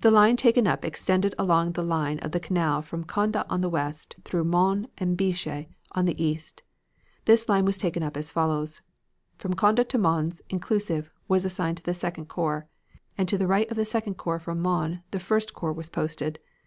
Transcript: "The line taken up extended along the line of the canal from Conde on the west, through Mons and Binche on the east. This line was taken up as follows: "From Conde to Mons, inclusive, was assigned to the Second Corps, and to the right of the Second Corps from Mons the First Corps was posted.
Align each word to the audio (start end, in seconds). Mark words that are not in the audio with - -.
"The 0.00 0.10
line 0.10 0.36
taken 0.36 0.66
up 0.66 0.86
extended 0.86 1.34
along 1.38 1.72
the 1.72 1.82
line 1.82 2.18
of 2.20 2.32
the 2.32 2.40
canal 2.40 2.80
from 2.80 3.04
Conde 3.04 3.36
on 3.36 3.60
the 3.60 3.68
west, 3.68 4.16
through 4.24 4.44
Mons 4.44 4.86
and 4.96 5.18
Binche 5.18 5.66
on 5.92 6.06
the 6.06 6.18
east. 6.24 6.62
This 7.26 7.46
line 7.46 7.66
was 7.66 7.76
taken 7.76 8.02
up 8.02 8.16
as 8.16 8.32
follows: 8.32 8.80
"From 9.36 9.52
Conde 9.52 9.84
to 9.86 9.98
Mons, 9.98 10.40
inclusive, 10.48 11.10
was 11.28 11.44
assigned 11.44 11.76
to 11.76 11.82
the 11.82 11.92
Second 11.92 12.24
Corps, 12.24 12.66
and 13.18 13.28
to 13.28 13.36
the 13.36 13.46
right 13.46 13.70
of 13.70 13.76
the 13.76 13.84
Second 13.84 14.14
Corps 14.14 14.38
from 14.38 14.62
Mons 14.62 15.00
the 15.10 15.20
First 15.20 15.52
Corps 15.52 15.74
was 15.74 15.90
posted. 15.90 16.38